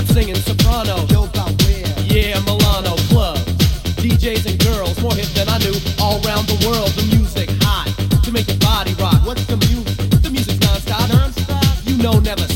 I'm 0.00 0.06
singing 0.06 0.34
soprano. 0.36 1.06
Joke 1.08 1.36
I'm 1.36 1.54
Yeah, 2.06 2.40
Milano 2.40 2.96
club. 3.12 3.36
DJs 4.00 4.46
and 4.46 4.58
girls, 4.64 4.98
more 5.02 5.12
hip 5.12 5.28
than 5.36 5.46
I 5.46 5.58
knew. 5.58 5.76
All 6.00 6.24
around 6.24 6.48
the 6.48 6.56
world, 6.66 6.88
the 6.96 7.04
music 7.14 7.50
hot 7.60 7.92
to 8.24 8.32
make 8.32 8.48
your 8.48 8.56
body 8.60 8.94
rock. 8.94 9.20
What's 9.26 9.44
the 9.44 9.58
music? 9.58 10.22
The 10.22 10.30
music's 10.30 10.56
nonstop, 10.56 11.04
nonstop. 11.12 11.86
You 11.86 12.02
know 12.02 12.18
never 12.18 12.49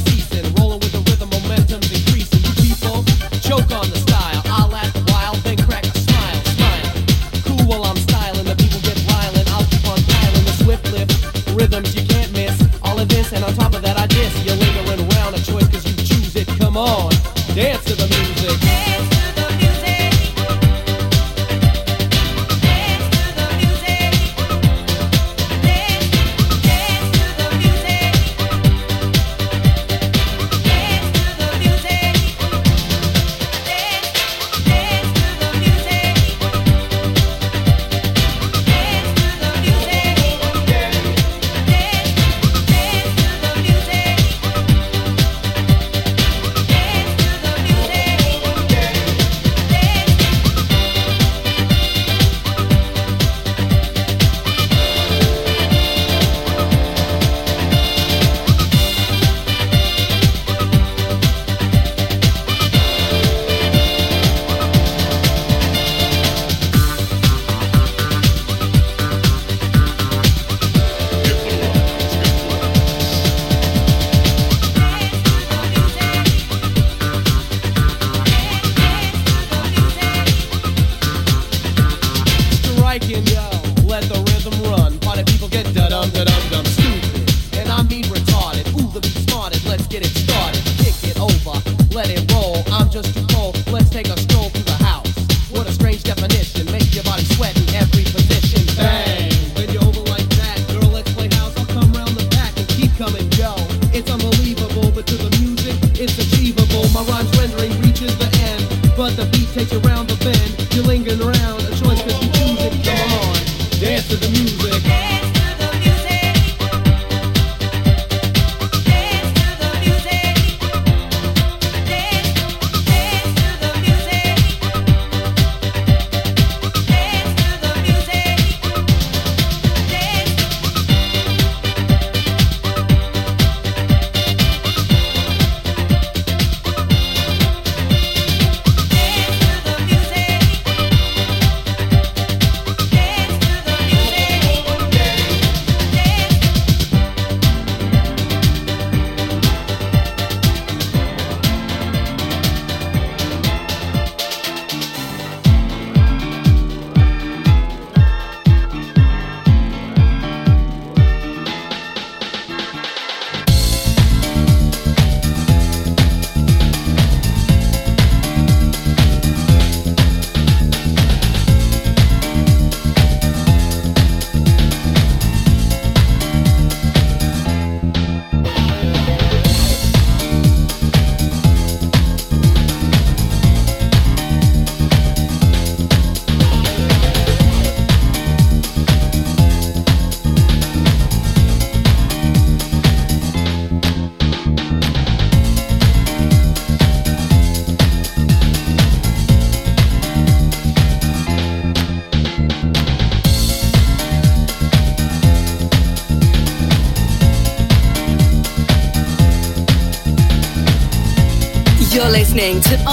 listening 212.44 212.78
to 212.78 212.83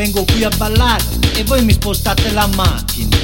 vengo 0.00 0.24
qui 0.24 0.44
a 0.44 0.48
ballare 0.56 1.04
e 1.34 1.44
voi 1.44 1.62
mi 1.62 1.74
spostate 1.74 2.30
la 2.32 2.46
macchina. 2.54 3.18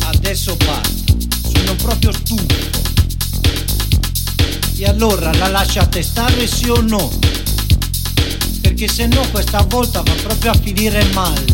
Adesso 0.00 0.56
basta, 0.56 1.14
sono 1.48 1.76
proprio 1.76 2.10
stufo. 2.10 2.44
E 4.76 4.84
allora 4.84 5.32
la 5.34 5.46
lasciate 5.46 6.02
stare 6.02 6.48
sì 6.48 6.68
o 6.68 6.80
no? 6.80 7.31
Perché 8.82 8.96
se 8.96 9.06
no 9.06 9.22
questa 9.30 9.62
volta 9.68 10.02
va 10.02 10.12
proprio 10.24 10.50
a 10.50 10.54
finire 10.54 11.04
male. 11.12 11.51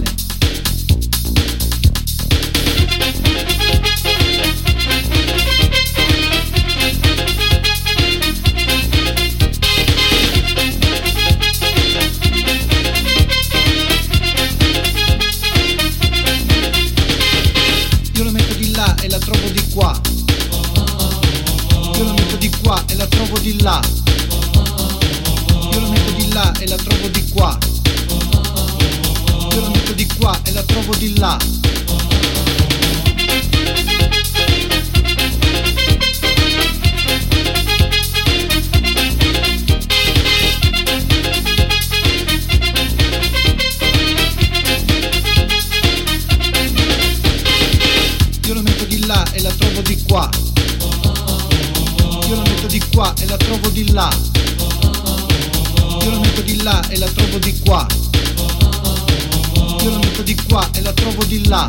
Là. 61.49 61.67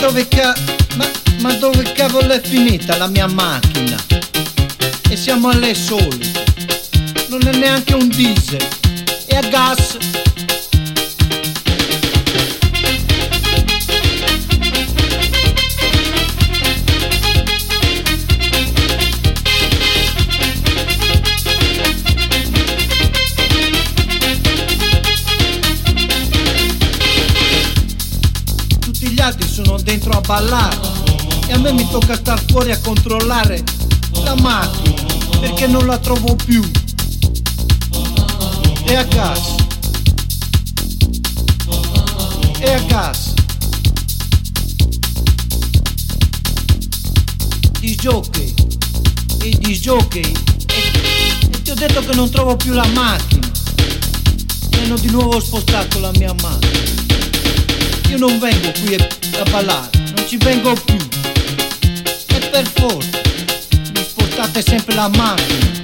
Dove 0.00 0.28
ca... 0.28 0.54
Ma, 0.96 1.08
ma 1.40 1.52
dove 1.54 1.92
cavolo 1.92 2.32
è 2.32 2.40
finita 2.40 2.96
la 2.96 3.06
mia 3.06 3.26
macchina? 3.26 3.96
E 5.08 5.16
siamo 5.16 5.48
alle 5.48 5.74
solite. 5.74 6.44
Non 7.28 7.46
è 7.46 7.56
neanche 7.56 7.94
un 7.94 8.08
diesel. 8.08 8.66
È 9.26 9.36
a 9.36 9.42
gas. 9.48 10.11
Ballare 30.32 30.78
e 31.46 31.52
a 31.52 31.58
me 31.58 31.72
mi 31.72 31.86
tocca 31.90 32.14
star 32.14 32.42
fuori 32.48 32.70
a 32.70 32.80
controllare 32.80 33.62
la 34.24 34.34
macchina 34.36 35.02
perché 35.40 35.66
non 35.66 35.84
la 35.84 35.98
trovo 35.98 36.34
più. 36.36 36.62
E 38.84 38.94
a 38.94 39.02
gas. 39.02 39.54
E 42.60 42.72
a. 42.92 43.12
Di 47.80 47.94
jockey. 47.96 48.54
E 49.42 49.50
di 49.58 49.78
jockey. 49.78 50.22
E, 50.22 51.62
ti 51.62 51.70
ho 51.72 51.74
detto 51.74 52.00
che 52.00 52.14
non 52.14 52.30
trovo 52.30 52.56
più 52.56 52.72
la 52.72 52.86
macchina. 52.94 53.50
Mi 54.70 54.78
hanno 54.78 54.96
di 54.96 55.10
nuovo 55.10 55.38
spostato 55.40 56.00
la 56.00 56.10
mia 56.14 56.32
macchina. 56.40 56.80
Io 58.08 58.16
non 58.16 58.38
vengo 58.38 58.72
qui 58.80 58.94
a 58.94 59.50
ballare, 59.50 60.01
ci 60.32 60.38
vengo 60.38 60.72
più. 60.72 60.96
E 60.96 62.38
per 62.48 62.66
forza, 62.66 63.20
mi 63.92 64.02
spostate 64.02 64.62
sempre 64.62 64.94
la 64.94 65.08
macchina. 65.08 65.80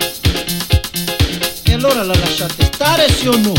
E 1.65 1.73
allora 1.75 2.03
la 2.03 2.15
lasciate 2.15 2.71
stare 2.73 3.13
sì 3.13 3.29
o 3.29 3.37
no? 3.37 3.53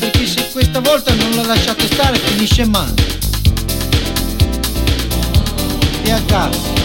Perché 0.00 0.26
se 0.26 0.50
questa 0.52 0.80
volta 0.80 1.14
non 1.14 1.34
la 1.36 1.46
lasciate 1.46 1.86
stare 1.86 2.18
finisce 2.18 2.66
male. 2.66 2.92
E 6.02 6.10
a 6.10 6.20
casa. 6.26 6.83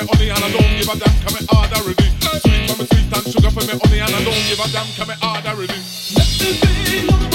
me 0.00 0.08
honey 0.12 0.30
and 0.30 0.44
I 0.44 0.50
don't 0.50 0.78
give 0.78 0.88
a 0.88 0.98
damn, 0.98 1.22
come 1.22 1.34
me 1.34 1.46
hard 1.50 1.72
already. 1.72 2.08
Sweet 2.20 2.70
for 2.70 2.78
me 2.78 2.86
sweet 2.86 3.12
and 3.12 3.32
sugar 3.32 3.50
for 3.50 3.60
me 3.66 3.78
honey 3.82 4.00
and 4.00 4.14
I 4.14 4.24
don't 4.24 4.44
give 4.48 4.60
a 4.60 4.68
damn, 4.72 4.86
come 4.96 5.08
me 5.08 5.14
hard 5.20 5.46
already. 5.46 5.80
Let 6.14 6.28
me 6.40 7.20
be 7.20 7.29